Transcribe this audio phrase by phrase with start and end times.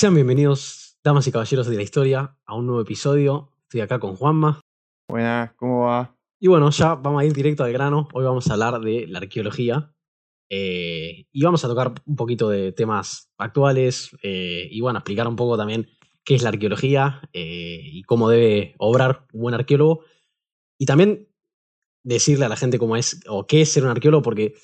[0.00, 3.50] Sean bienvenidos, damas y caballeros de la historia, a un nuevo episodio.
[3.62, 4.60] Estoy acá con Juanma.
[5.10, 6.16] Buenas, ¿cómo va?
[6.38, 8.06] Y bueno, ya vamos a ir directo al grano.
[8.12, 9.92] Hoy vamos a hablar de la arqueología.
[10.50, 14.16] eh, y vamos a tocar un poquito de temas actuales.
[14.22, 15.88] eh, y bueno, explicar un poco también
[16.24, 20.04] qué es la arqueología eh, y cómo debe obrar un buen arqueólogo.
[20.78, 21.26] Y también
[22.04, 24.54] decirle a la gente cómo es o qué es ser un arqueólogo, porque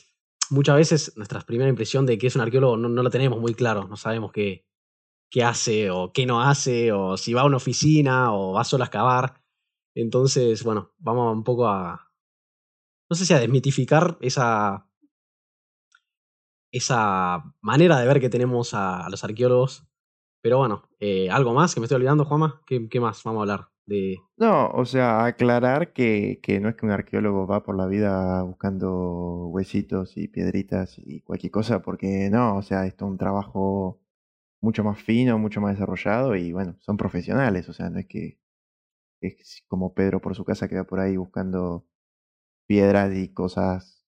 [0.51, 3.55] muchas veces nuestra primera impresión de qué es un arqueólogo no, no la tenemos muy
[3.55, 3.89] claro.
[3.89, 4.65] No sabemos qué,
[5.35, 8.85] qué hace o qué no hace, o si va a una oficina o va solo
[8.85, 9.43] a excavar.
[9.97, 12.13] Entonces, bueno, vamos un poco a.
[13.11, 14.89] No sé si a desmitificar esa.
[16.71, 19.85] esa manera de ver que tenemos a, los arqueólogos.
[20.41, 22.63] Pero bueno, eh, algo más que me estoy olvidando, Juanma.
[22.65, 23.69] ¿Qué, qué más vamos a hablar?
[23.87, 24.21] De.
[24.37, 28.41] No, o sea, aclarar que, que no es que un arqueólogo va por la vida
[28.45, 34.04] buscando huesitos y piedritas y cualquier cosa, porque no, o sea, esto es un trabajo
[34.65, 38.41] mucho más fino, mucho más desarrollado y bueno, son profesionales, o sea, no es que
[39.21, 41.87] es como Pedro por su casa que va por ahí buscando
[42.67, 44.05] piedras y cosas,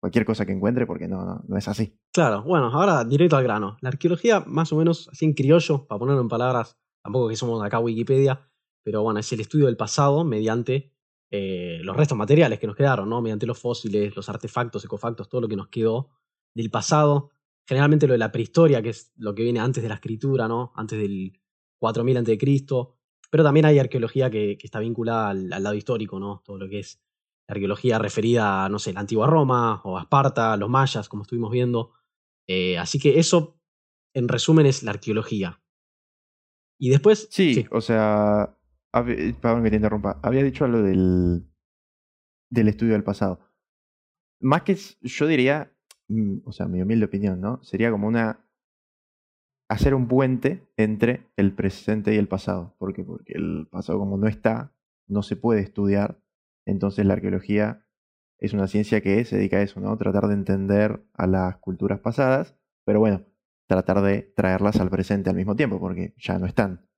[0.00, 1.98] cualquier cosa que encuentre, porque no, no, es así.
[2.12, 3.76] Claro, bueno, ahora directo al grano.
[3.80, 7.62] La arqueología, más o menos así en criollo, para ponerlo en palabras, tampoco que somos
[7.64, 8.48] acá Wikipedia,
[8.84, 10.92] pero bueno, es el estudio del pasado mediante
[11.30, 13.22] eh, los restos materiales que nos quedaron, ¿no?
[13.22, 16.10] Mediante los fósiles, los artefactos, ecofactos, todo lo que nos quedó
[16.54, 17.30] del pasado.
[17.70, 20.72] Generalmente lo de la prehistoria, que es lo que viene antes de la escritura, ¿no?
[20.74, 21.40] Antes del
[21.78, 22.36] 4000 a.C.
[23.30, 26.42] Pero también hay arqueología que, que está vinculada al, al lado histórico, ¿no?
[26.44, 27.00] Todo lo que es
[27.46, 31.22] la arqueología referida a, no sé, la antigua Roma o a Esparta, los mayas, como
[31.22, 31.92] estuvimos viendo.
[32.48, 33.60] Eh, así que eso,
[34.14, 35.62] en resumen, es la arqueología.
[36.76, 37.28] Y después.
[37.30, 38.58] Sí, o sea,
[38.92, 41.46] hab- perdón que te interrumpa, había dicho algo del,
[42.50, 43.38] del estudio del pasado.
[44.40, 45.72] Más que, yo diría,
[46.44, 47.62] o sea, mi humilde opinión, ¿no?
[47.62, 48.44] Sería como una,
[49.68, 52.74] hacer un puente entre el presente y el pasado.
[52.78, 54.74] Porque el pasado como no está,
[55.06, 56.20] no se puede estudiar,
[56.66, 57.86] entonces la arqueología
[58.38, 59.96] es una ciencia que se dedica a eso, ¿no?
[59.98, 63.22] Tratar de entender a las culturas pasadas, pero bueno,
[63.68, 66.88] tratar de traerlas al presente al mismo tiempo, porque ya no están.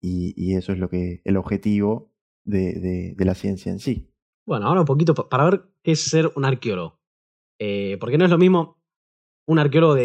[0.00, 2.12] Y, eso es lo que, el objetivo
[2.44, 4.12] de, de- la ciencia en sí.
[4.46, 7.00] Bueno, ahora un poquito pa- para ver qué es ser un arqueólogo.
[7.66, 8.82] Eh, porque no es lo mismo
[9.46, 9.96] un arqueólogo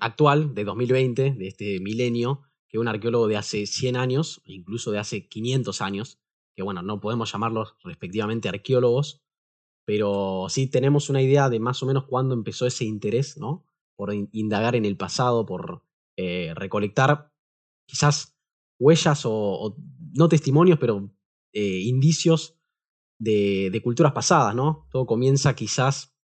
[0.00, 4.98] actual, de 2020, de este milenio, que un arqueólogo de hace 100 años, incluso de
[5.00, 6.20] hace 500 años,
[6.54, 9.20] que bueno, no podemos llamarlos respectivamente arqueólogos,
[9.84, 13.64] pero sí tenemos una idea de más o menos cuándo empezó ese interés, ¿no?
[13.96, 15.82] Por in- indagar en el pasado, por
[16.16, 17.32] eh, recolectar
[17.88, 18.36] quizás
[18.78, 19.76] huellas o, o
[20.14, 21.10] no testimonios, pero
[21.52, 22.58] eh, indicios
[23.18, 24.86] de, de culturas pasadas, ¿no?
[24.92, 26.14] Todo comienza quizás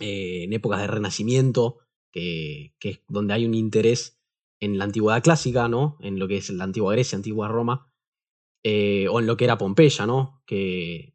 [0.00, 1.78] eh, en épocas de renacimiento,
[2.12, 4.20] que, es donde hay un interés
[4.58, 5.96] en la antigüedad clásica, ¿no?
[6.00, 7.92] En lo que es la antigua Grecia, antigua Roma,
[8.62, 10.42] eh, o en lo que era Pompeya, ¿no?
[10.46, 11.14] Que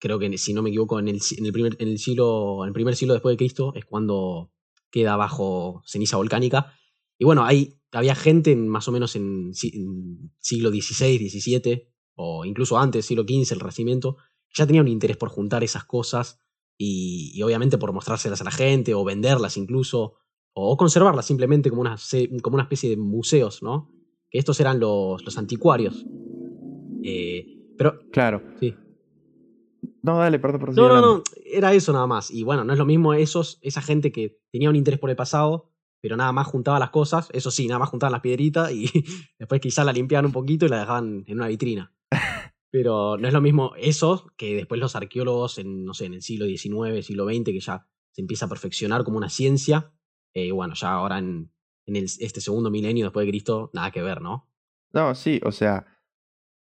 [0.00, 1.20] creo que, si no me equivoco, en el,
[1.52, 4.52] primer, en el siglo, en el primer siglo después de Cristo es cuando
[4.90, 6.74] queda bajo ceniza volcánica.
[7.18, 11.88] Y bueno, ahí había gente en- más o menos en, si- en siglo XVI, XVII,
[12.14, 14.16] o incluso antes, siglo XV, el Renacimiento,
[14.54, 16.40] ya tenía un interés por juntar esas cosas
[16.78, 20.14] y, y obviamente por mostrárselas a la gente, o venderlas incluso,
[20.54, 21.96] o, conservarlas simplemente como una,
[22.42, 23.90] como una especie de museos, ¿no?
[24.30, 26.06] Que estos eran los, los anticuarios.
[27.02, 27.46] Eh,
[27.76, 28.42] pero, Claro.
[28.60, 28.74] sí.
[30.02, 32.30] No, dale, perdón por No, no, no, era eso nada más.
[32.30, 35.16] Y bueno, no es lo mismo esos, esa gente que tenía un interés por el
[35.16, 38.86] pasado, pero nada más juntaba las cosas, eso sí, nada más juntaban las piedritas y
[39.38, 41.92] después quizás la limpiaban un poquito y la dejaban en una vitrina.
[42.70, 46.22] Pero no es lo mismo eso que después los arqueólogos en, no sé, en el
[46.22, 49.92] siglo XIX, siglo XX, que ya se empieza a perfeccionar como una ciencia.
[50.34, 51.50] Eh, bueno, ya ahora en,
[51.86, 54.48] en el- este segundo milenio después de Cristo, nada que ver, ¿no?
[54.92, 55.86] No, sí, o sea,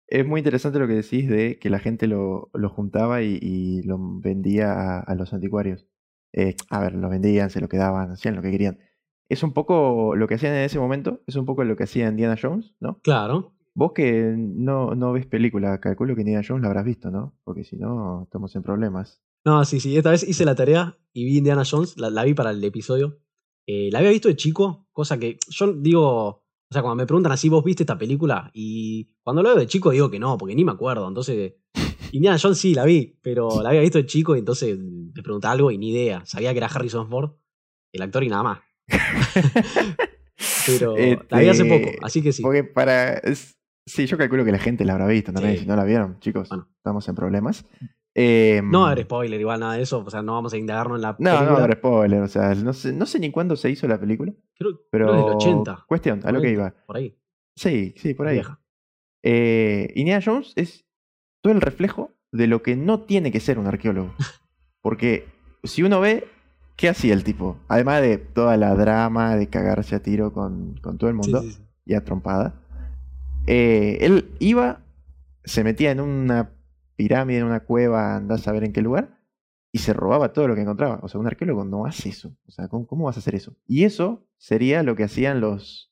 [0.07, 3.83] es muy interesante lo que decís de que la gente lo, lo juntaba y, y
[3.83, 5.85] lo vendía a, a los anticuarios.
[6.33, 8.79] Eh, a ver, lo vendían, se lo quedaban, hacían lo que querían.
[9.29, 12.07] Es un poco lo que hacían en ese momento, es un poco lo que hacía
[12.07, 12.99] Indiana Jones, ¿no?
[13.01, 13.53] Claro.
[13.79, 17.39] Vos que no, no ves película, calculo que Indiana Jones la habrás visto, ¿no?
[17.45, 19.21] Porque si no, estamos en problemas.
[19.45, 22.33] No, sí, sí, esta vez hice la tarea y vi Indiana Jones, la, la vi
[22.33, 23.21] para el episodio.
[23.65, 26.43] Eh, la había visto de chico, cosa que yo digo, o
[26.73, 28.51] sea, cuando me preguntan así, ¿vos viste esta película?
[28.53, 31.07] Y cuando lo veo de chico digo que no, porque ni me acuerdo.
[31.07, 31.53] Entonces,
[32.11, 35.53] Indiana Jones sí la vi, pero la había visto de chico y entonces me preguntaba
[35.53, 36.25] algo y ni idea.
[36.25, 37.31] Sabía que era Harrison Ford,
[37.93, 38.59] el actor y nada más.
[40.65, 40.95] pero
[41.29, 42.41] la vi hace Este, poco, así que sí.
[42.41, 43.13] Porque para.
[43.19, 43.55] es-
[43.89, 45.55] sí, yo calculo que la gente la habrá visto también.
[45.55, 45.61] Sí.
[45.61, 46.67] Si no la vieron, chicos, Bueno.
[46.77, 47.65] estamos en problemas.
[48.15, 50.57] Eh, No va a haber spoiler, igual nada de eso, o sea, no vamos a
[50.57, 51.67] indagarnos en la No, no, película.
[51.67, 52.21] no, spoiler.
[52.23, 54.33] O sea, no sé, no sé ni cuándo se hizo la película.
[54.55, 55.07] Creo Pero.
[55.11, 56.85] Creo del 80, Cuestión, a lo que 90, iba.
[56.85, 57.15] Por ahí.
[57.55, 58.41] Sí, sí, por ahí.
[59.23, 60.85] Eh, Indiana Jones es
[61.41, 64.13] todo el reflejo de lo que no tiene que ser un arqueólogo.
[64.81, 65.27] Porque
[65.63, 66.27] si uno ve,
[66.77, 67.57] ¿qué hacía el tipo?
[67.67, 71.51] Además de toda la drama de cagarse a tiro con, con todo el mundo sí,
[71.51, 71.61] sí.
[71.85, 72.61] y a trompada,
[73.51, 74.83] eh, él iba,
[75.43, 76.51] se metía en una
[76.95, 79.17] pirámide, en una cueva, andás a saber en qué lugar,
[79.71, 80.99] y se robaba todo lo que encontraba.
[81.01, 82.37] O sea, un arqueólogo no hace eso.
[82.45, 83.57] O sea, ¿cómo, cómo vas a hacer eso?
[83.65, 85.91] Y eso sería lo que hacían los,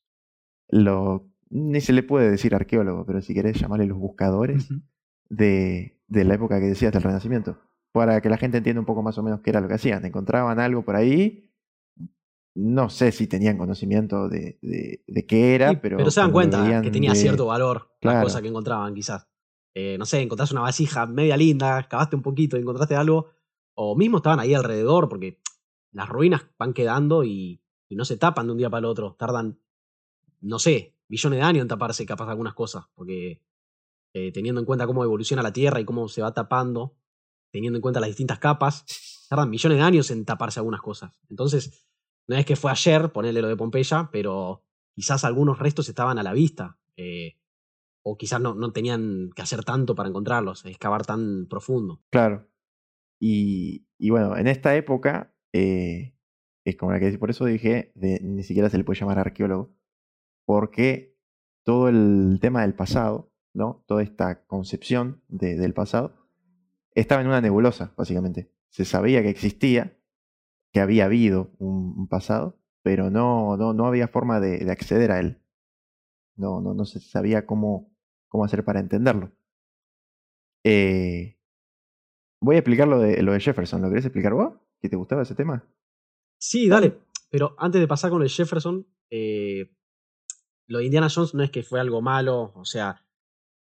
[0.68, 4.68] los ni se le puede decir arqueólogo, pero si querés llamarle los buscadores
[5.28, 7.58] de, de la época que decías del Renacimiento.
[7.90, 10.04] Para que la gente entienda un poco más o menos qué era lo que hacían.
[10.04, 11.47] Encontraban algo por ahí.
[12.60, 16.10] No sé si tenían conocimiento de, de, de qué era, Sí, pero.
[16.10, 18.26] se dan cuenta que tenía de- cierto valor la Claro.
[18.26, 19.28] cosa que encontraban, quizás.
[19.74, 23.28] Eh, no sé, encontraste una vasija media linda, cavaste un poquito, encontraste algo,
[23.74, 25.40] o mismo estaban ahí alrededor, porque
[25.92, 29.14] las ruinas van quedando y, y no se tapan de un día para el otro.
[29.16, 29.60] Tardan,
[30.40, 33.40] no sé, millones de años en taparse capaz algunas cosas, porque
[34.14, 36.96] eh, teniendo en cuenta cómo evoluciona la Tierra y cómo se va tapando,
[37.52, 38.84] teniendo en cuenta las distintas capas,
[39.28, 41.12] tardan millones de años en taparse algunas cosas.
[41.30, 41.87] Entonces,
[42.28, 44.62] no es que fue ayer ponerle lo de Pompeya, pero
[44.94, 46.78] quizás algunos restos estaban a la vista.
[46.96, 47.34] eh,
[48.04, 52.00] o quizás no, no tenían que hacer tanto para encontrarlos, excavar tan profundo.
[52.10, 52.48] Claro.
[53.20, 56.14] Y, y bueno, en esta época, eh,
[56.64, 59.74] es como la que por eso dije, ni siquiera se le puede llamar arqueólogo,
[60.46, 61.18] porque
[61.64, 63.84] todo el tema del pasado, ¿no?
[63.86, 66.14] Toda esta concepción de- del pasado,
[66.94, 68.50] estaba en una nebulosa, básicamente.
[68.70, 69.97] Se sabía que existía,
[70.72, 75.20] que había habido un, pasado, pero no, no, no había forma de, de acceder a
[75.20, 75.40] él.
[76.36, 77.92] No, no, no se sabía cómo,
[78.28, 79.32] cómo hacer para entenderlo.
[80.64, 81.38] Eh,
[82.40, 83.82] voy a explicar lo de, lo de Jefferson.
[83.82, 84.54] ¿Lo querés explicar vos?
[84.80, 85.66] ¿Que te gustaba ese tema?
[86.38, 86.98] Sí, dale.
[87.30, 89.74] Pero antes de pasar con de Jefferson, eh,
[90.66, 93.04] lo de Indiana Jones no es que fue algo malo, o sea,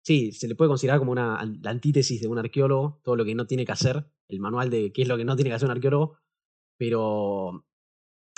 [0.04, 3.36] sí, se le puede considerar como una la antítesis de un arqueólogo, todo lo que
[3.36, 5.68] no tiene que hacer, el manual de qué es lo que no tiene que hacer
[5.68, 6.18] un arqueólogo,
[6.78, 7.66] pero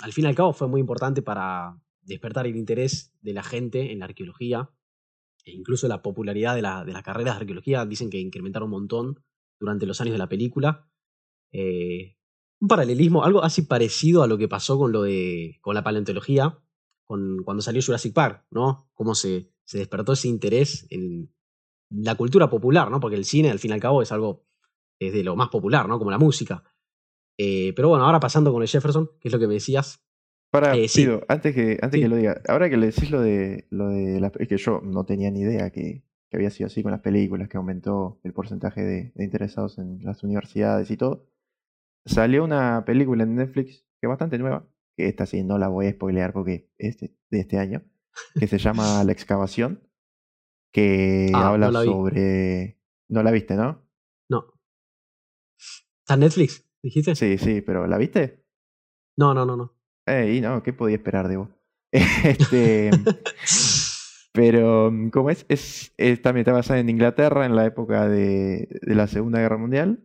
[0.00, 3.92] al fin y al cabo fue muy importante para despertar el interés de la gente
[3.92, 4.70] en la arqueología,
[5.44, 8.72] e incluso la popularidad de, la- de las carreras de arqueología dicen que incrementaron un
[8.80, 9.24] montón
[9.60, 10.88] durante los años de la película.
[11.52, 12.16] Eh,
[12.60, 16.58] un paralelismo, algo así parecido a lo que pasó con lo de con la paleontología,
[17.04, 18.90] con, cuando salió Jurassic Park, ¿no?
[18.94, 21.32] Cómo se, se despertó ese interés en
[21.90, 23.00] la cultura popular, ¿no?
[23.00, 24.44] Porque el cine, al fin y al cabo, es algo
[25.00, 25.98] es de lo más popular, ¿no?
[25.98, 26.64] Como la música.
[27.38, 30.04] Eh, pero bueno, ahora pasando con el Jefferson, que es lo que me decías.
[30.50, 31.02] Para, Eh, sí.
[31.04, 32.02] Pido, antes que, antes Sí.
[32.02, 34.80] que lo diga, ahora que le decís lo de lo de las es que yo
[34.82, 38.32] no tenía ni idea que, que había sido así con las películas, que aumentó el
[38.32, 41.28] porcentaje de, de interesados en las universidades y todo.
[42.06, 45.86] Salió una película en Netflix que es bastante nueva, que esta sí no la voy
[45.86, 47.82] a spoilear porque es de, de este año,
[48.38, 49.82] que se llama La excavación,
[50.72, 52.78] que Ah, habla no sobre...
[53.08, 53.82] No la viste, ¿no?
[54.30, 54.52] No.
[56.00, 56.64] ¿Está en Netflix?
[56.82, 57.14] ¿Dijiste?
[57.14, 58.44] Sí, sí, pero ¿la viste?
[59.16, 59.74] No, no, no, no.
[60.06, 61.48] Ey, no, ¿qué podía esperar de vos?
[61.92, 62.90] este...
[64.32, 65.44] Pero, mm, ¿cómo es?
[65.48, 69.56] Es, es- también está basada en Inglaterra en la época de, de la Segunda Guerra
[69.58, 70.04] Mundial.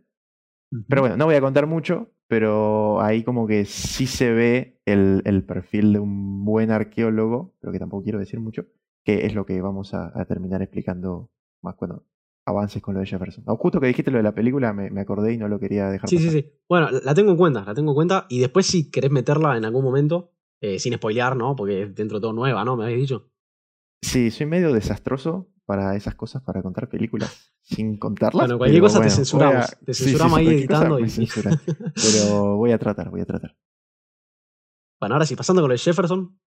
[0.88, 5.22] Pero bueno, no voy a contar mucho, pero ahí como que sí se ve el,
[5.26, 8.66] el perfil de un buen arqueólogo, pero que tampoco quiero decir mucho,
[9.04, 11.30] que es lo que vamos a, a terminar explicando
[11.62, 12.06] más cuando
[12.46, 13.44] avances con lo de Jefferson.
[13.46, 16.10] Justo que dijiste lo de la película, me, me acordé y no lo quería dejar
[16.10, 16.42] Sí, sí, pasar.
[16.42, 16.52] sí.
[16.68, 18.26] Bueno, la tengo en cuenta, la tengo en cuenta.
[18.30, 20.32] Y después, si querés meterla en algún momento,
[20.62, 21.56] eh, sin spoilear, ¿no?
[21.56, 22.76] Porque es dentro de todo nueva, ¿no?
[22.76, 23.30] Me habéis dicho.
[24.02, 28.34] Sí, soy medio desastroso para esas cosas, para contar películas sin contarlas.
[28.48, 29.72] Bueno, cualquier cosa te censuramos.
[29.72, 31.30] a- Te sí, censuramos sí, ahí editando y-.
[32.02, 33.56] Pero voy a tratar, voy a tratar.
[35.00, 36.38] Bueno, ahora sí, pasando con lo de Jefferson.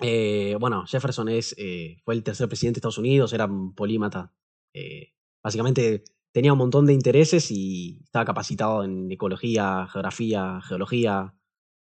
[0.00, 4.32] eh, bueno, Jefferson es, eh, fue el tercer presidente de Estados Unidos, era un polímata.
[4.74, 11.34] eh, básicamente tenía un montón de intereses y estaba capacitado en ecología, geografía, geología,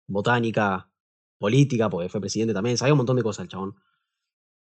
[0.07, 0.91] botánica,
[1.39, 3.75] política, porque fue presidente también, sabía un montón de cosas el chabón.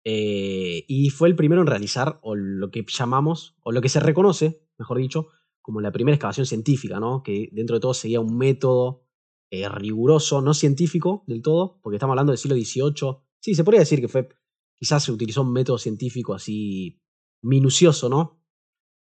[0.04, 4.00] Eh, y fue el primero en realizar o lo que llamamos, o lo que se
[4.00, 5.28] reconoce, mejor dicho,
[5.60, 7.22] como la primera excavación científica, ¿no?
[7.22, 9.04] que dentro de todo seguía un método
[9.50, 13.18] eh, riguroso, no científico del todo, porque estamos hablando del siglo XVIII.
[13.40, 14.28] Sí, se podría decir que fue,
[14.74, 17.02] quizás se utilizó un método científico así
[17.42, 18.39] minucioso, ¿no?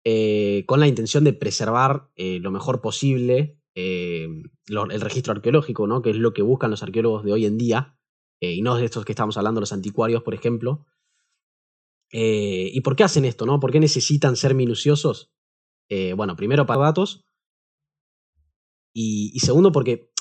[0.07, 4.29] Eh, con la intención de preservar eh, lo mejor posible eh,
[4.69, 6.03] el registro arqueológico, ¿no?
[6.03, 7.99] Que es lo que buscan los arqueólogos de hoy en día,
[8.41, 10.85] y no de estos que estamos hablando, los anticuarios, por ejemplo.
[12.11, 13.59] ¿Y por qué hacen esto, no?
[13.59, 15.33] ¿Por qué necesitan ser minuciosos?
[16.15, 17.25] Bueno, primero para datos,
[18.95, 20.13] y, segundo porque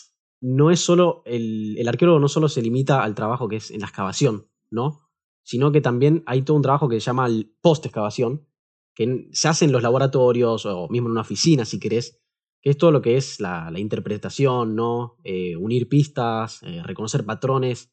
[0.41, 3.81] no es solo, el, el arqueólogo no solo se limita al trabajo que es en
[3.81, 5.09] la excavación, ¿no?
[5.43, 8.47] Sino que también hay todo un trabajo que se llama el post-excavación,
[8.95, 12.19] que se hace en los laboratorios o mismo en una oficina, si querés,
[12.61, 15.17] que es todo lo que es la, interpretación, ¿no?
[15.23, 17.91] Eh, unir pistas, eh, reconocer patrones,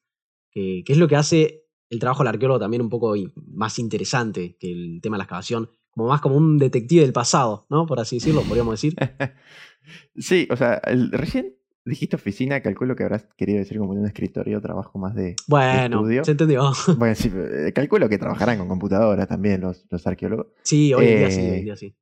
[0.52, 4.70] que, es lo que hace el trabajo del arqueólogo también un poco más interesante que
[4.70, 7.86] el tema de la excavación, como más como un detective del pasado, ¿no?
[7.86, 8.94] Por así decirlo, podríamos decir.
[10.16, 10.80] sí, o sea,
[11.10, 15.36] recién dijiste oficina, calculo que habrás querido decir como en un escritorio, trabajo más de,
[15.48, 16.70] bueno, se entendió.
[16.98, 20.48] Bueno, sí, eh, calculo que trabajarán con computadoras también los, los arqueólogos.
[20.62, 21.96] Sí, hoy en día sí, hoy en día sí.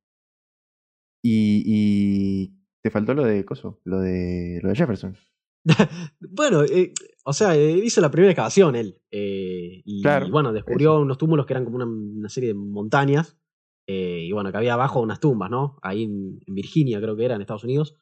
[1.23, 5.17] Y, y te faltó lo de Coso, lo de, lo de Jefferson.
[6.21, 6.93] bueno, eh,
[7.25, 9.01] o sea, eh, hizo la primera excavación él.
[9.11, 13.39] Eh, y, bueno, descubrió unos túmulos que eran como una, serie de montañas.
[13.87, 15.79] y bueno, que había abajo unas tumbas, ¿no?
[15.83, 17.97] Ahí en, Virginia, creo que era, en Estados Unidos.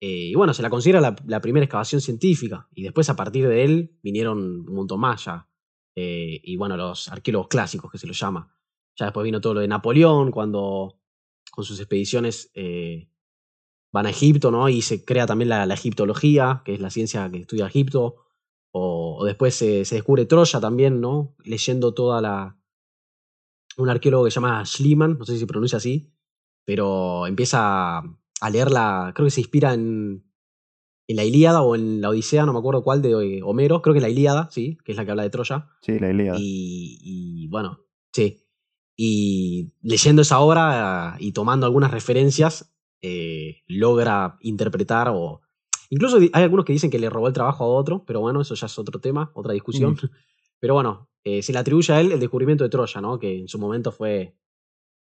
[0.00, 2.68] Y bueno, se la considera la, primera excavación científica.
[2.74, 5.48] Y después, a partir de él, vinieron un montón más ya.
[5.94, 8.54] y bueno, los arqueólogos clásicos, que se los llama.
[8.96, 10.98] Ya después vino todo lo de Napoleón, cuando
[11.50, 12.50] con sus expediciones
[13.92, 14.68] van a Egipto, ¿no?
[14.68, 18.16] Y se crea también la, egiptología, que es la ciencia que estudia Egipto.
[18.72, 21.34] O, después se, descubre Troya también, ¿no?
[21.44, 22.56] Leyendo toda la.
[23.76, 26.12] Un arqueólogo que se llama Schliemann, no sé si se pronuncia así,
[26.64, 28.02] pero empieza
[28.40, 30.24] a leerla, creo que se inspira en,
[31.06, 33.98] en la Ilíada o en la Odisea, no me acuerdo cuál, de Homero, creo que
[33.98, 35.68] en la Ilíada, sí, que es la que habla de Troya.
[35.82, 36.38] Sí, la Ilíada.
[36.40, 37.80] Y, y bueno,
[38.12, 38.44] sí.
[38.96, 42.70] Y leyendo esa obra y tomando algunas referencias,
[43.02, 45.40] eh, logra interpretar o...
[45.88, 48.54] Incluso hay algunos que dicen que le robó el trabajo a otro, pero bueno, eso
[48.54, 49.96] ya es otro tema, otra discusión.
[50.60, 53.18] Pero bueno, eh, se le atribuye a él el descubrimiento de Troya, ¿no?
[53.18, 54.36] Que en su momento fue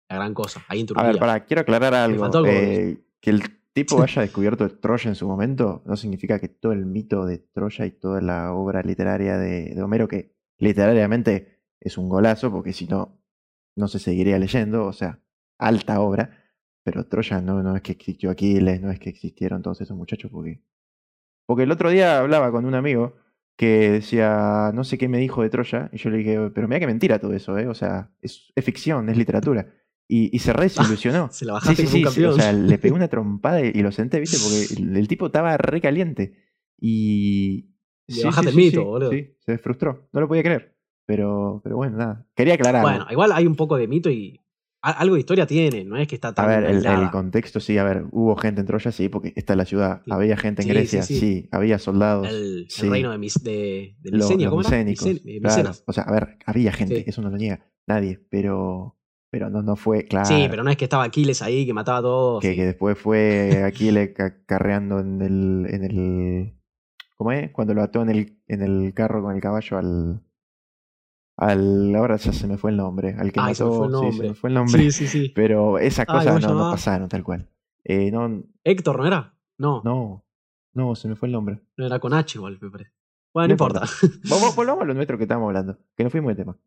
[0.08, 2.46] la gran cosa, ahí en A ver, para, quiero aclarar algo.
[2.46, 3.44] Eh, que el
[3.74, 7.86] tipo haya descubierto Troya en su momento no significa que todo el mito de Troya
[7.86, 12.88] y toda la obra literaria de, de Homero, que literariamente es un golazo, porque si
[12.88, 13.22] no,
[13.76, 15.22] no se seguiría leyendo, o sea,
[15.58, 16.44] alta obra,
[16.84, 20.32] pero Troya no, no es que existió Aquiles, no es que existieron todos esos muchachos,
[20.32, 20.62] porque.
[21.46, 23.16] Porque el otro día hablaba con un amigo
[23.58, 26.80] que decía, no sé qué me dijo de Troya, y yo le dije, pero mira
[26.80, 27.68] que mentira todo eso, ¿eh?
[27.68, 29.68] O sea, es, ficción, es literatura.
[30.08, 31.30] Y, y se desilusionó.
[31.32, 34.20] se la bajaste sí, sí, sí, O sea, le pegué una trompada y, lo senté,
[34.20, 34.38] ¿viste?
[34.38, 36.38] Porque el, tipo estaba re caliente.
[36.80, 37.74] Y.
[38.08, 39.12] Le bajaste el mito, boludo.
[39.12, 40.10] Sí, se frustró.
[40.14, 40.78] No lo podía creer.
[41.06, 42.26] Pero, pero bueno, nada.
[42.36, 42.82] Quería aclarar.
[42.82, 44.42] Bueno, igual hay un poco de mito y
[44.82, 46.46] algo de historia tiene, no es que está tan.
[46.46, 49.58] A ver, el, contexto sí, a ver, hubo gente en Troya, sí, porque esta es
[49.58, 50.02] la ciudad.
[50.10, 52.28] Había gente en Grecia, sí, había soldados.
[52.28, 55.72] El, reino de, de, de Misenia, ¿cómo era?
[55.86, 58.97] O sea, a ver, había gente, eso no lo niega nadie, pero.
[59.30, 60.26] Pero no, no fue, claro.
[60.26, 62.42] Sí, pero no es que estaba Aquiles ahí, que mataba a todos.
[62.42, 64.14] Que, que después fue Aquiles
[64.46, 66.54] carreando en el, en el.
[67.18, 67.52] ¿Cómo es?
[67.52, 70.22] Cuando lo ató en el, en el carro con el caballo al
[71.38, 73.92] al ahora ya se me fue el nombre, al que mató, se me fue el
[73.92, 74.12] nombre.
[74.12, 74.82] Sí, se me fue el nombre.
[74.82, 75.32] Sí, sí, sí.
[75.36, 77.48] Pero esas cosas no, no, pasaron tal cual.
[77.84, 79.38] Eh, no, Héctor, ¿no era?
[79.58, 79.82] No.
[79.86, 80.26] No,
[80.74, 81.62] no, se me fue el nombre.
[81.78, 82.92] No era con H igual, me parece.
[83.34, 83.82] Bueno, no, importa.
[84.30, 86.58] Vamos, volvamos a lo nuestro que estábamos hablando, que no fuimos de tema.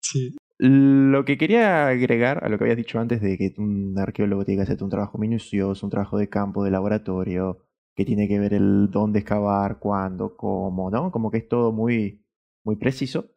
[0.00, 0.36] Sí.
[0.58, 4.58] Lo que quería agregar a lo que habías dicho antes de que un arqueólogo tiene
[4.58, 7.58] que hacer un trabajo minucioso, un trabajo de campo, de laboratorio,
[7.94, 11.10] que tiene que ver el dónde excavar, cuándo, cómo, ¿no?
[11.10, 12.24] Como que es todo muy,
[12.64, 13.30] muy preciso.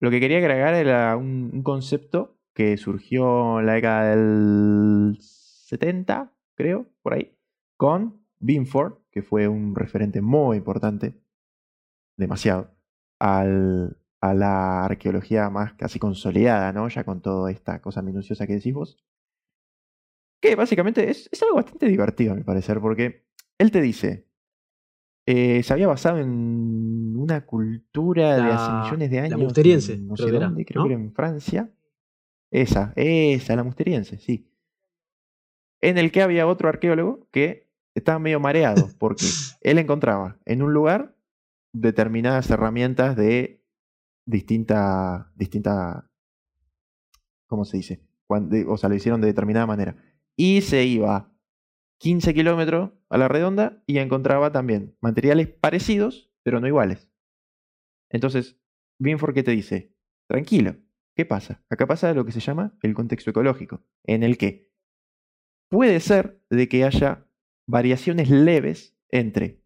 [0.00, 6.86] Lo que quería agregar era un, concepto que surgió en la década del 70, creo,
[7.02, 7.36] por ahí,
[7.76, 11.14] con Binford, que fue un referente muy importante,
[12.16, 12.74] demasiado,
[13.20, 16.88] al, a la arqueología más casi consolidada, ¿no?
[16.88, 18.96] Ya con toda esta cosa minuciosa que decís vos.
[20.40, 23.26] Que básicamente es, es algo bastante divertido, a mi parecer, porque
[23.58, 24.28] él te dice,
[25.26, 29.30] eh, se había basado en una cultura de hace millones de años.
[29.30, 31.70] La musteriense, no sé dónde, creo que era en Francia.
[32.52, 34.48] Esa, esa, la musteriense, sí.
[35.80, 39.26] En el que había otro arqueólogo que estaba medio mareado, porque
[39.62, 41.16] él encontraba en un lugar
[41.72, 43.61] determinadas herramientas de
[44.24, 46.10] distinta, distinta,
[47.46, 48.06] ¿cómo se dice?
[48.28, 49.96] o sea, lo hicieron de determinada manera.
[50.36, 51.32] Y se iba
[51.98, 57.10] 15 kilómetros a la redonda y encontraba también materiales parecidos, pero no iguales.
[58.10, 58.58] Entonces,
[58.98, 59.94] Binford, ¿qué te dice?
[60.28, 60.76] Tranquilo,
[61.14, 61.62] ¿qué pasa?
[61.68, 64.72] Acá pasa lo que se llama el contexto ecológico, en el que
[65.68, 67.26] puede ser de que haya
[67.66, 69.62] variaciones leves entre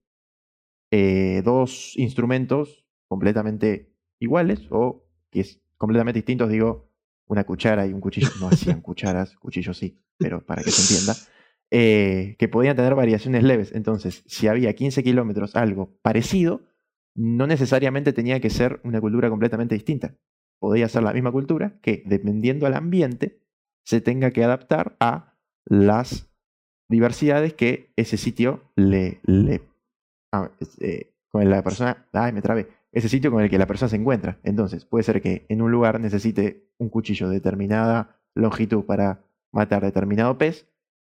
[0.90, 6.90] eh, dos instrumentos completamente iguales o que es completamente distintos, digo,
[7.26, 8.28] una cuchara y un cuchillo.
[8.40, 11.14] No hacían cucharas, cuchillos sí, pero para que se entienda.
[11.70, 13.72] eh, que podían tener variaciones leves.
[13.72, 16.62] Entonces, si había 15 kilómetros algo parecido,
[17.14, 20.14] no necesariamente tenía que ser una cultura completamente distinta.
[20.60, 23.40] Podía ser la misma cultura que, dependiendo del ambiente,
[23.84, 26.30] se tenga que adaptar a las
[26.88, 29.20] diversidades que ese sitio le...
[29.24, 29.62] le
[30.80, 32.06] eh, con la persona...
[32.12, 32.68] Ay, me trabé.
[32.96, 34.40] Ese sitio con el que la persona se encuentra.
[34.42, 39.22] Entonces, puede ser que en un lugar necesite un cuchillo de determinada longitud para
[39.52, 40.66] matar determinado pez,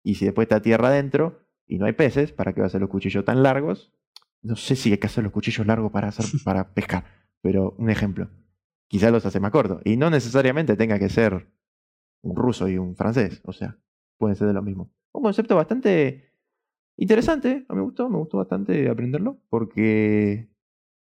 [0.02, 2.82] y si después está tierra adentro y no hay peces, ¿para qué va a ser
[2.82, 3.94] los cuchillos tan largos?
[4.42, 7.06] No sé si hay que hacer los cuchillos largos para, hacer, para pescar,
[7.40, 8.28] pero un ejemplo.
[8.86, 9.80] Quizás los hace más cortos.
[9.86, 11.48] Y no necesariamente tenga que ser
[12.20, 13.40] un ruso y un francés.
[13.46, 13.78] O sea,
[14.18, 14.92] pueden ser de lo mismo.
[15.12, 16.34] Un concepto bastante
[16.98, 17.64] interesante.
[17.70, 19.38] A mí me gustó, me gustó bastante aprenderlo.
[19.48, 20.49] Porque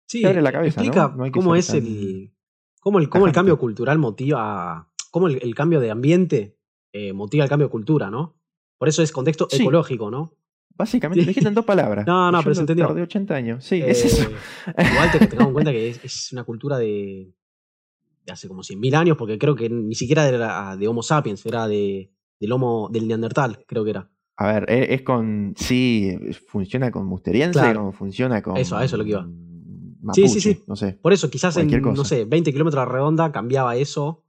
[0.05, 0.81] sí, abre la cabeza.
[0.81, 2.33] Explica cómo es el.
[2.79, 4.89] Cómo el, cómo el cambio cultural motiva.
[5.11, 6.57] Cómo el, cambio de ambiente
[6.91, 8.37] eh, motiva el cambio de cultura, ¿no?
[8.77, 10.33] Por eso es contexto ecológico, ¿no?
[10.77, 12.05] Básicamente, lo dijiste en dos palabras.
[12.07, 12.93] No, no, pero se entendió.
[12.93, 13.63] De 80 años.
[13.63, 14.29] Sí, es eso.
[14.77, 17.33] Eh, igual te, tengamos en cuenta que es, una cultura de,
[18.25, 21.67] de hace como 100.000 años, porque creo que ni siquiera era de Homo sapiens, era
[21.67, 24.11] de, del Homo del Neandertal, creo que era.
[24.37, 25.53] A ver, e, es, con.
[25.55, 26.13] Sí,
[26.47, 27.93] funciona con musteriense, claro.
[27.93, 28.57] funciona con.
[28.57, 29.27] Eso, a eso lo que iba.
[30.13, 30.63] Sí, sí, sí.
[30.67, 30.93] No sé.
[30.93, 34.23] Por eso, quizás en, no sé, 20 kilómetros a redonda cambiaba eso.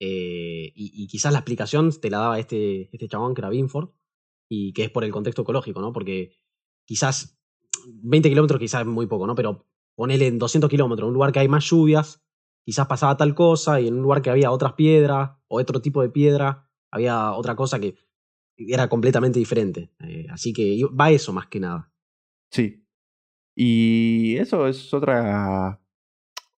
[0.00, 3.90] Eh, y, y, quizás la explicación te la daba este, este chabón que era Binford
[4.48, 5.92] y que es por el contexto ecológico, ¿no?
[5.92, 6.36] Porque
[6.86, 7.38] quizás
[7.86, 9.34] 20 kilómetros quizás es muy poco, ¿no?
[9.34, 12.22] Pero ponele en 200 kilómetros, en un lugar que hay más lluvias,
[12.64, 16.02] quizás pasaba tal cosa, y en un lugar que había otras piedras o otro tipo
[16.02, 17.96] de piedra, había otra cosa que
[18.56, 19.92] era completamente diferente.
[20.00, 21.92] Eh, así que va eso más que nada.
[22.50, 22.84] Sí.
[23.60, 25.80] Y eso es otra,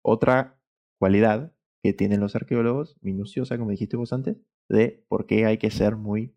[0.02, 0.60] otra
[0.98, 1.50] cualidad
[1.82, 4.36] que tienen los arqueólogos, minuciosa, como dijiste vos antes,
[4.68, 6.36] de por qué hay que ser muy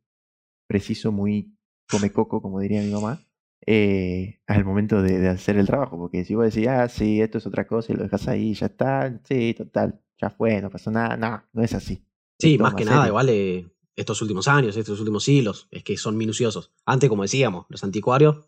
[0.66, 1.54] preciso, muy
[1.90, 3.20] come coco, como diría mi mamá,
[3.66, 5.98] eh, al momento de, hacer el trabajo.
[5.98, 8.68] Porque si vos decís, ah, sí, esto es otra cosa y lo dejas ahí, ya
[8.68, 11.18] está, sí, total, ya fue, no pasó nada.
[11.18, 12.06] No, no es así.
[12.40, 16.16] Sí, más que nada, igual eh, estos últimos años, estos últimos siglos, es que son
[16.16, 16.72] minuciosos.
[16.86, 18.46] Antes, como decíamos, los anticuarios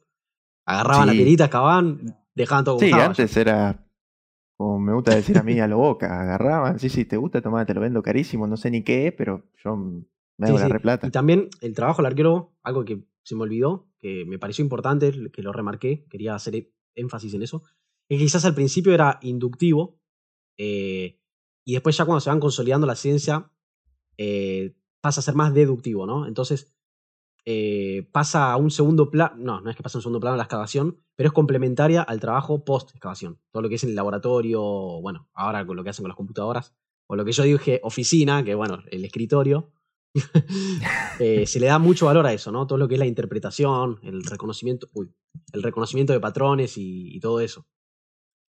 [0.66, 3.86] agarraban la tirita, excavaban, dejaban todo Sí, antes era,
[4.58, 7.66] como me gusta decir a mí, a lo boca, agarraban, sí, sí, te gusta tomar,
[7.66, 9.78] te lo vendo carísimo, no sé ni qué, pero yo
[10.38, 15.32] y también el trabajo del arquero, algo que se me olvidó, que me pareció importante,
[15.32, 17.64] que lo remarqué, quería hacer énfasis en eso,
[18.10, 20.00] es que quizás al principio era inductivo
[20.58, 21.20] eh,
[21.64, 23.50] y después ya cuando se van consolidando la ciencia
[24.18, 26.28] eh, pasa a ser más deductivo, ¿no?
[26.28, 26.75] Entonces
[27.46, 30.36] eh, pasa a un segundo plano, no, no es que pasa a un segundo plano
[30.36, 33.40] la excavación, pero es complementaria al trabajo post-excavación.
[33.52, 34.62] Todo lo que es en el laboratorio,
[35.02, 36.74] bueno, ahora con lo que hacen con las computadoras,
[37.08, 39.72] o lo que yo dije oficina, que bueno, el escritorio,
[41.20, 42.68] Eh, se le da mucho valor a eso, ¿no?
[42.68, 44.90] Todo lo que es la interpretación, el reconocimiento,
[45.54, 47.66] el reconocimiento de patrones y, todo eso.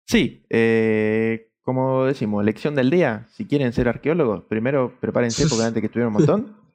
[0.06, 3.28] Sí, eh, como decimos, lección del día.
[3.32, 6.56] Si quieren ser arqueólogos, primero prepárense porque antes que estuvieron un montón.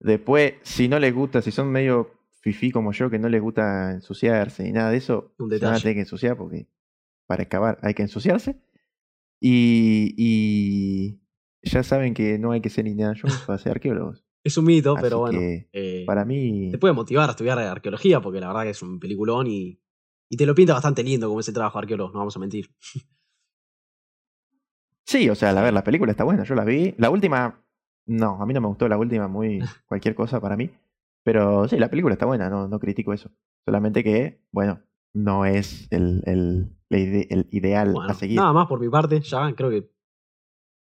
[0.00, 3.92] Después, si no les gusta, si son medio fifí como yo, que no les gusta
[3.92, 6.68] ensuciarse ni nada de eso, un van a tener que ensuciar porque
[7.26, 8.60] para excavar hay que ensuciarse.
[9.40, 11.20] y,
[11.62, 14.24] ya saben que no hay que ser Indiana Jones para ser arqueólogos.
[14.44, 15.40] Es un mito, pero bueno.
[15.40, 16.70] Eh, para mí.
[16.70, 19.80] Te puede motivar a estudiar arqueología, porque la verdad que es un peliculón y,
[20.28, 22.70] y te lo pinta bastante lindo como ese trabajo de arqueólogo, no vamos a mentir.
[25.04, 26.94] Sí, o sea, a ver, la película está buena, yo la vi.
[26.98, 27.64] La última,
[28.06, 30.70] no, a mí no me gustó la última, muy cualquier cosa para mí.
[31.24, 33.30] Pero sí, la película está buena, no, no critico eso.
[33.64, 34.80] Solamente que, bueno,
[35.12, 38.36] no es el, el, el ideal a seguir.
[38.36, 39.90] Nada más por mi parte, ya creo que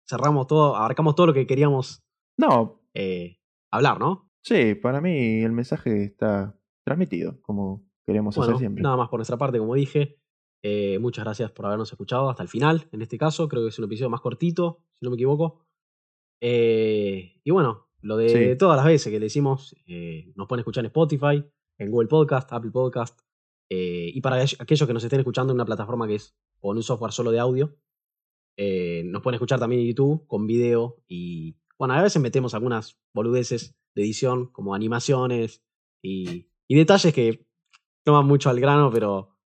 [0.08, 2.02] cerramos todo, abarcamos todo lo que queríamos
[2.40, 2.80] no.
[2.94, 3.38] Eh,
[3.70, 4.30] hablar, ¿no?
[4.42, 8.82] Sí, para mí el mensaje está transmitido, como queremos hacer siempre.
[8.82, 10.16] Nada más por nuestra parte, como dije.
[10.62, 12.88] Eh, muchas gracias por habernos escuchado hasta el final.
[12.92, 15.66] En este caso, creo que es un episodio más cortito, si no me equivoco.
[16.40, 19.76] Eh, y bueno, lo de todas las veces que le decimos,
[20.34, 21.44] nos pueden escuchar en Spotify,
[21.78, 23.20] en Google Podcast, Apple Podcast.
[23.68, 27.12] y para aquellos que nos estén escuchando en una plataforma que es en un software
[27.12, 27.76] solo de audio,
[28.62, 33.00] eh, nos pueden escuchar también en YouTube con video y bueno, a veces metemos algunas
[33.14, 35.64] boludeces de edición como animaciones
[36.02, 37.46] y, detalles que
[38.04, 39.38] toman mucho al grano, pero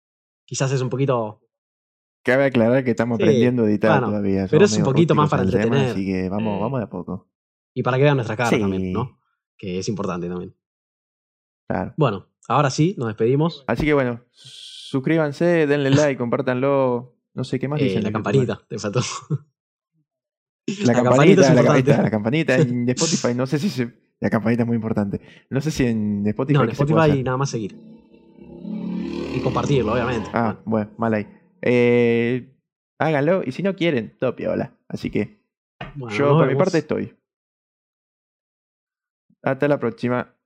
[0.47, 1.42] quizás es un poquito...
[2.23, 4.47] Cabe aclarar que estamos aprendiendo a editar todavía.
[4.49, 5.91] Pero es un poquito más para entretener.
[5.91, 7.29] así que vamos, vamos de a poco.
[7.75, 9.21] Y para que vean nuestra cara también, ¿no?
[9.57, 10.55] Que es importante también.
[11.69, 11.95] Claro.
[11.97, 13.65] Bueno, ahora sí, nos despedimos.
[13.67, 17.17] Así que bueno, suscríbanse, denle like, compártanlo.
[17.35, 18.01] No sé qué más dicen.
[18.01, 19.01] Eh, la campanita, te faltó.
[20.85, 24.67] La, campanita, la, campanita, la campanita de Spotify, no sé si se, La campanita es
[24.67, 25.21] muy importante.
[25.51, 26.55] No sé si en Spotify.
[26.55, 27.77] No, en ¿qué se puede Spotify nada más seguir.
[29.35, 30.31] Y compartirlo, obviamente.
[30.33, 31.27] Ah, bueno, mal ahí.
[31.63, 32.55] Eh,
[32.99, 33.43] háganlo.
[33.45, 34.77] Y si no quieren, todo piola.
[34.89, 35.41] Así que
[35.95, 37.17] Bueno, yo por mi parte estoy.
[39.43, 40.37] Hasta la próxima.